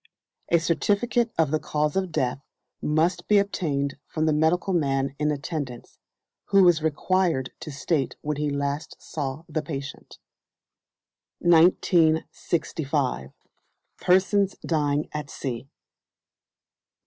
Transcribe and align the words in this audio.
A 0.49 0.57
certificate 0.57 1.31
of 1.37 1.51
the 1.51 1.59
cause 1.59 1.95
of 1.95 2.11
death 2.11 2.39
must 2.81 3.27
be 3.27 3.37
obtained 3.37 3.99
from 4.07 4.25
the 4.25 4.33
medical 4.33 4.73
man 4.73 5.15
in 5.19 5.29
attendance, 5.29 5.99
who 6.45 6.67
is 6.67 6.81
required 6.81 7.51
to 7.59 7.69
state 7.71 8.15
when 8.21 8.37
he 8.37 8.49
last 8.49 8.97
saw 8.99 9.43
the 9.47 9.61
patient. 9.61 10.17
1965. 11.37 13.29
Persons 13.99 14.55
dying 14.65 15.07
at 15.13 15.29
Sea. 15.29 15.69